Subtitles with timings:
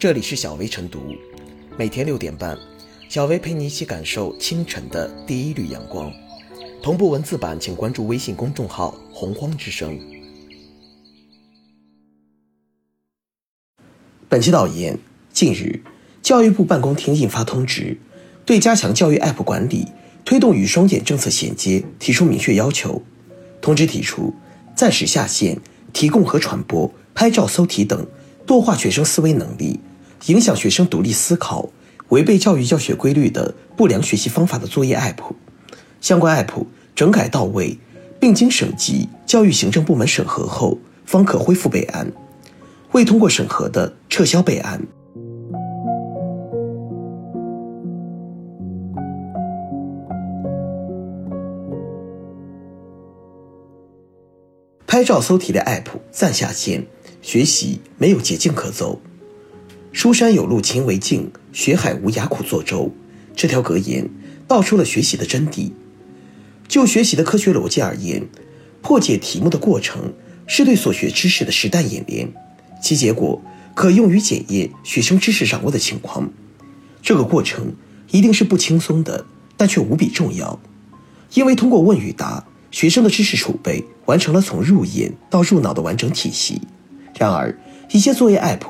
[0.00, 1.14] 这里是小薇晨读，
[1.76, 2.56] 每天六点半，
[3.10, 6.10] 小薇陪你一起感受清晨的第一缕阳光。
[6.82, 10.00] 同步文字版，请关注微信公众号“洪荒之声”。
[14.26, 14.98] 本期导言：
[15.34, 15.82] 近日，
[16.22, 17.98] 教育部办公厅印发通知，
[18.46, 19.88] 对加强教育 App 管理、
[20.24, 23.02] 推动与双减政策衔接提出明确要求。
[23.60, 24.32] 通知提出，
[24.74, 25.60] 暂时下线
[25.92, 28.06] 提供和传播拍照、搜题等
[28.46, 29.78] 弱化学生思维能力。
[30.26, 31.68] 影响学生独立思考、
[32.10, 35.32] 违背教育教学规律的不良学习方法的作业 App，
[36.00, 37.78] 相关 App 整改到位，
[38.20, 42.12] 并经省级教育行政部门审核后，方可恢复备案。
[42.92, 44.82] 未通过审核的，撤销备案。
[54.86, 56.84] 拍照搜题的 App 暂下线，
[57.22, 59.00] 学习没有捷径可走。
[59.92, 62.92] 书山有路勤为径，学海无涯苦作舟。
[63.34, 64.08] 这条格言
[64.46, 65.72] 道出了学习的真谛。
[66.68, 68.28] 就学习的科学逻辑而言，
[68.82, 70.12] 破解题目的过程
[70.46, 72.32] 是对所学知识的实弹演练，
[72.80, 73.42] 其结果
[73.74, 76.30] 可用于检验学生知识掌握的情况。
[77.02, 77.74] 这个过程
[78.12, 80.60] 一定是不轻松的，但却无比重要，
[81.34, 86.62] 因为通过问与答，学生的知识储备完成了从入眼到入脑的完整体系。
[87.18, 87.58] 然而，
[87.90, 88.60] 一些作业 App。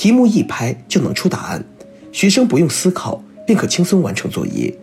[0.00, 1.62] 题目一拍就能出答案，
[2.10, 4.74] 学生不用思考便可轻松完成作业，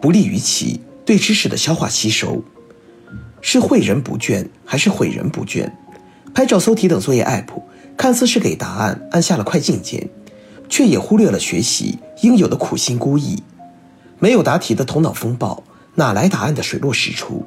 [0.00, 2.42] 不利于其对知识的消化吸收。
[3.40, 5.70] 是诲人不倦还是毁人不倦？
[6.34, 7.62] 拍照搜题等作业 app
[7.96, 10.08] 看似是给答案按下了快进键，
[10.68, 13.38] 却也忽略了学习应有的苦心孤诣。
[14.18, 15.62] 没有答题的头脑风暴，
[15.94, 17.44] 哪来答案的水落石出？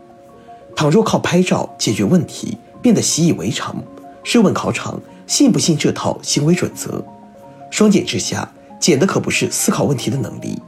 [0.78, 3.84] 倘若靠拍照解决问题变得习以为常，
[4.24, 7.04] 试问考场信不信这套行为准则？
[7.70, 10.60] 双减之下，减的可不是思考问题的能力。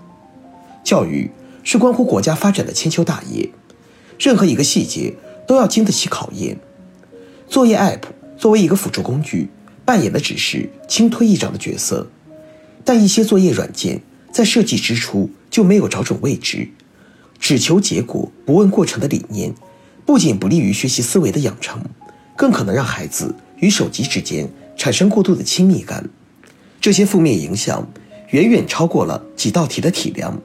[0.83, 1.29] 教育
[1.63, 3.49] 是关乎国家发展的千秋大业，
[4.17, 5.15] 任何一个细节
[5.47, 6.57] 都要经得起考验。
[7.47, 8.01] 作业 App
[8.37, 9.49] 作为一个辅助工具，
[9.85, 12.07] 扮演的只是轻推一掌的角色。
[12.85, 14.01] 但一些作业软件
[14.31, 16.69] 在设计之初就没有找准位置，
[17.39, 19.53] 只求结果不问过程的理念，
[20.05, 21.83] 不仅不利于学习思维的养成，
[22.35, 26.09] 更可能让孩子与手机之间产生过度的亲密感。
[26.81, 27.91] 这些负面影响
[28.29, 30.41] 远远超过了几道题的体量，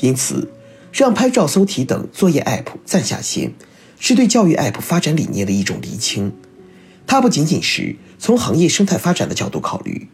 [0.00, 0.52] 因此，
[0.92, 3.52] 让拍照、搜题等作业 App 暂下线，
[3.98, 6.32] 是对教育 App 发展理念的一种厘清。
[7.06, 10.08] 它不仅仅是从行业生态发展的角度考虑，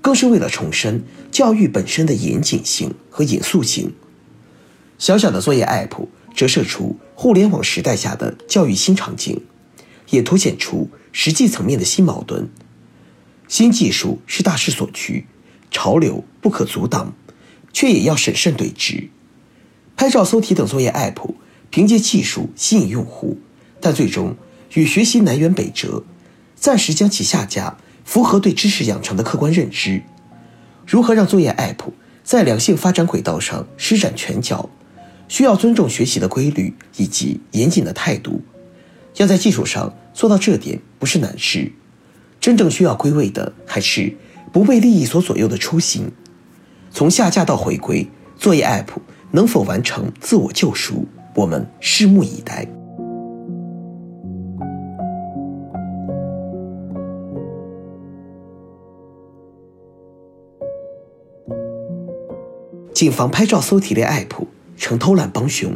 [0.00, 3.94] 更是为了重申教育本身的严谨性和严肃性。
[4.98, 9.40] 小小的作业 App 折射出互联网时代下的教育新场景，
[10.10, 12.48] 也凸显出实际层面的新矛盾。
[13.54, 15.26] 新技术是大势所趋，
[15.70, 17.14] 潮流不可阻挡，
[17.72, 19.10] 却也要审慎对峙。
[19.96, 21.34] 拍照、搜题等作业 App
[21.70, 23.38] 凭借技术吸引用户，
[23.80, 24.34] 但最终
[24.72, 26.02] 与学习南辕北辙，
[26.56, 30.02] 暂时将其下架，符合对知识养成的客观认知。
[30.84, 31.92] 如何让作业 App
[32.24, 34.68] 在良性发展轨道上施展拳脚，
[35.28, 38.42] 需要尊重学习的规律以及严谨的态度。
[39.14, 41.70] 要在技术上做到这点，不是难事。
[42.44, 44.14] 真正需要归位的，还是
[44.52, 46.12] 不被利益所左右的初心。
[46.90, 48.06] 从下架到回归，
[48.36, 48.88] 作业 App
[49.30, 51.06] 能否完成自我救赎，
[51.36, 52.68] 我们拭目以待。
[62.92, 65.72] 谨防拍照搜题类 App 成偷懒帮凶。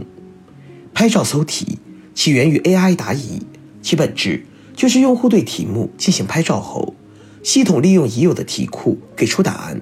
[0.93, 1.79] 拍照搜题
[2.13, 3.41] 起源于 AI 答疑，
[3.81, 4.45] 其本质。
[4.79, 6.95] 就是用户对题目进行拍照后，
[7.43, 9.81] 系统利用已有的题库给出答案。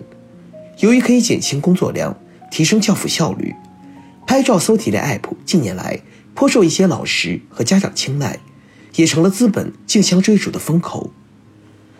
[0.78, 2.18] 由于可以减轻工作量，
[2.50, 3.54] 提升教辅效率，
[4.26, 6.00] 拍照搜题类 App 近年来
[6.32, 8.38] 颇受一些老师和家长青睐，
[8.94, 11.10] 也成了资本竞相追逐的风口。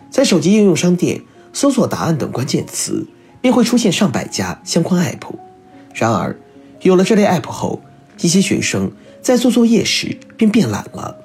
[0.09, 1.21] 在手机应用商店
[1.53, 3.05] 搜索“答案”等关键词，
[3.39, 5.35] 便会出现上百家相关 App。
[5.93, 6.35] 然而，
[6.81, 7.79] 有了这类 App 后，
[8.21, 8.91] 一些学生
[9.21, 11.15] 在做作业时便变懒了。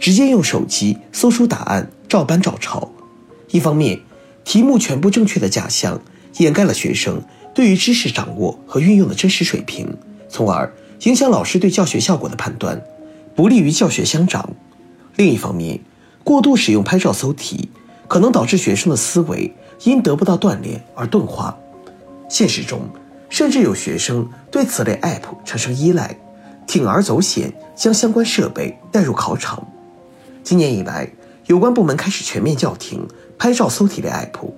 [0.00, 2.90] 直接用手机搜出答案，照搬照抄。
[3.50, 4.00] 一方面，
[4.44, 6.00] 题目全部正确的假象
[6.38, 7.22] 掩盖了学生
[7.54, 9.96] 对于知识掌握和运用的真实水平，
[10.28, 10.72] 从而
[11.02, 12.82] 影响老师对教学效果的判断，
[13.34, 14.50] 不利于教学相长。
[15.16, 15.80] 另一方面，
[16.22, 17.70] 过度使用拍照搜题，
[18.06, 19.52] 可能导致学生的思维
[19.84, 21.56] 因得不到锻炼而钝化。
[22.28, 22.82] 现实中，
[23.28, 26.16] 甚至有学生对此类 App 产生依赖，
[26.66, 29.66] 铤而走险将相关设备带入考场。
[30.42, 31.12] 今年以来，
[31.46, 33.06] 有关部门开始全面叫停
[33.38, 34.50] 拍照搜题类 app。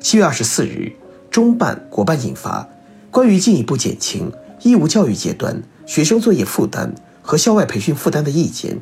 [0.00, 0.92] 七月二十四日，
[1.30, 2.62] 中办、国办印发
[3.10, 4.32] 《关于进一步减轻
[4.62, 8.76] 义务教育阶段学生作业负担和校外培训负担的意见》，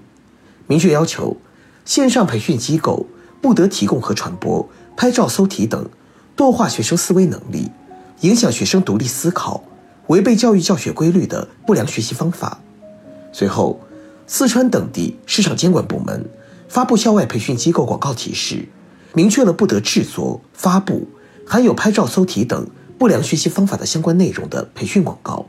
[0.66, 1.36] 明确要求，
[1.84, 3.06] 线上培训机构
[3.40, 5.88] 不得提供和传播拍照、搜题等
[6.36, 7.70] 弱化学生思维能力、
[8.20, 9.62] 影响学生独立思考、
[10.06, 12.60] 违背教育教学规律的不良学习方法。
[13.30, 13.78] 随后，
[14.32, 16.24] 四川等地市场监管部门
[16.68, 18.68] 发布校外培训机构广告提示。
[19.12, 21.08] 明确了不得制作、发布
[21.44, 22.64] 含有拍照、搜题等
[22.96, 25.46] 不良学习方法的相关内容的培训广告。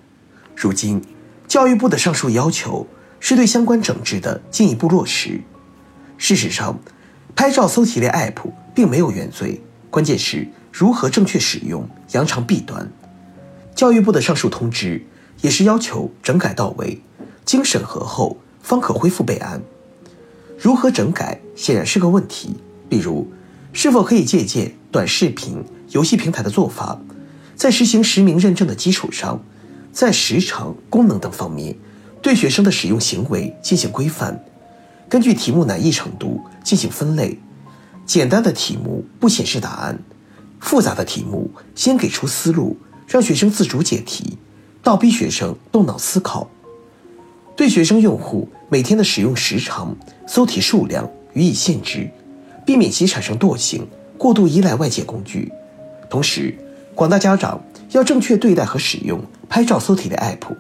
[0.56, 1.00] 如今，
[1.48, 2.88] 教育部的上述要求
[3.20, 5.42] 是对相关整治的进一步落实。
[6.18, 6.80] 事实上，
[7.36, 9.62] 拍照、搜题类 App 并没有原罪，
[9.92, 12.92] 关键是如何正确使用，扬长避短。
[13.76, 15.06] 教育部的上述通知
[15.42, 17.00] 也是要求整改到位，
[17.46, 19.62] 经审核后方可恢复备案。
[20.58, 22.56] 如何整改显然是个问题，
[22.90, 23.28] 比如。
[23.74, 27.00] 是否可以借鉴短视频、游戏平台的做法，
[27.56, 29.42] 在实行实名认证的基础上，
[29.94, 31.78] 在时长、功能等方面
[32.22, 34.44] 对学生的使用行为进行规范，
[35.08, 37.40] 根据题目难易程度进行分类。
[38.06, 39.98] 简单的题目不显示答案，
[40.60, 42.76] 复杂的题目先给出思路，
[43.08, 44.38] 让学生自主解题，
[44.84, 46.52] 倒逼学生动脑思考。
[47.62, 52.10] 对学生用户每天的使用时长、搜题数量予以限制。
[52.66, 53.88] 避免其产生惰性，
[54.18, 55.52] 过度依赖外界工具。
[56.10, 56.58] 同时，
[56.96, 60.56] 广大家长要正确对待和使用拍照搜题的 app，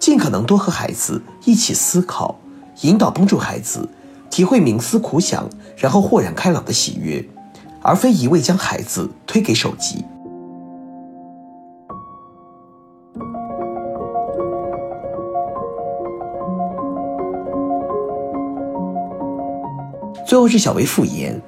[0.00, 2.36] 尽可能多和孩子一起思考，
[2.80, 3.88] 引导帮助孩子
[4.28, 7.24] 体会冥思苦想，然后豁然开朗的喜悦，
[7.80, 10.04] 而非一味将孩子推给手机。
[20.32, 21.42] 最后是小薇复言，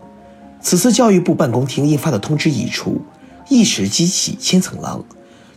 [0.60, 3.00] 此次教育部办公厅印发的通知一出，
[3.48, 5.02] 一时激起千层浪，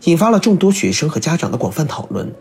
[0.06, 2.34] 引发了众多学生和家长的广泛讨论。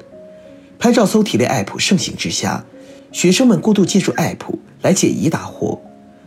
[0.78, 2.64] 拍照搜题类 app 盛行之下，
[3.10, 4.38] 学生们过度借助 app
[4.80, 5.80] 来解疑答惑，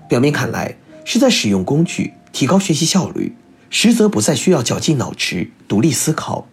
[0.10, 0.76] 表面看来
[1.06, 3.38] 是在使用工具提高学习效率，
[3.70, 6.46] 实则不再需要绞尽脑汁独立思考，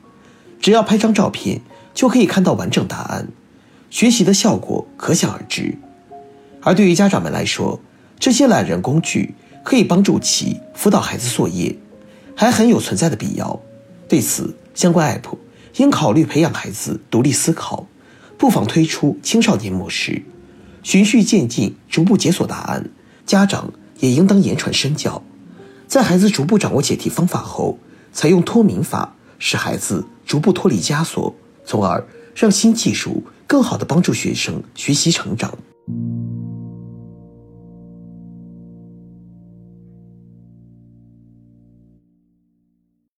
[0.60, 1.60] 只要拍张照片
[1.92, 3.26] 就可以看到完整答案，
[3.90, 5.76] 学习的效果可想而知。
[6.60, 7.80] 而对于家长们来说，
[8.18, 11.76] 这些懒人工具可以帮助其辅导孩子作业，
[12.34, 13.60] 还很有存在的必要。
[14.08, 15.36] 对此，相关 app
[15.76, 17.86] 应考虑培养孩子独立思考，
[18.38, 20.22] 不妨推出青少年模式，
[20.82, 22.90] 循序渐进，逐步解锁答案。
[23.26, 25.22] 家长也应当言传身教，
[25.86, 27.78] 在孩子逐步掌握解题方法后，
[28.12, 31.34] 采用脱敏法，使孩子逐步脱离枷锁，
[31.64, 35.58] 从而让新技术更好地帮助学生学习成长。